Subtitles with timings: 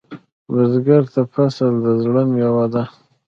[0.51, 2.83] بزګر ته فصل د زړۀ میوه ده